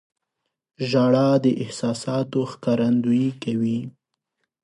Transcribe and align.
•ژړا 0.89 1.29
د 1.43 1.45
احساساتو 1.63 2.39
ښکارندویي 2.51 3.29
کوي. 3.43 3.79